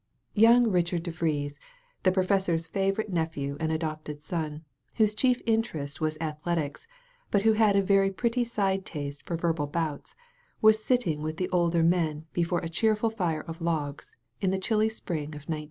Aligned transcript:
'* 0.23 0.33
Young 0.47 0.65
Richard 0.71 1.03
De 1.03 1.11
Vries, 1.11 1.59
the 2.01 2.11
professor's 2.11 2.65
favorite 2.65 3.11
nephew 3.13 3.55
and 3.59 3.71
adopted 3.71 4.19
son, 4.19 4.63
whose 4.95 5.13
chief 5.13 5.43
interest 5.45 6.01
was 6.01 6.17
athletics, 6.19 6.87
but 7.29 7.43
who 7.43 7.53
had 7.53 7.75
a 7.75 7.83
very 7.83 8.09
pretty 8.09 8.43
side 8.43 8.83
taste 8.83 9.21
for 9.27 9.37
verbal 9.37 9.67
bouts, 9.67 10.15
was 10.59 10.83
sitting 10.83 11.21
with 11.21 11.37
the 11.37 11.49
older 11.49 11.83
men 11.83 12.25
before 12.33 12.61
a 12.61 12.67
dieerful 12.67 13.11
fire 13.15 13.41
of 13.43 13.61
logs 13.61 14.17
in 14.41 14.49
the 14.49 14.57
chilly 14.57 14.89
spring 14.89 15.35
of 15.35 15.45
1917. 15.47 15.59